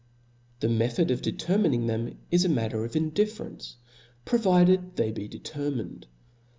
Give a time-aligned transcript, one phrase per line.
[0.61, 3.77] The method of determining them is a matter of indifference,
[4.25, 6.07] provided they be determined.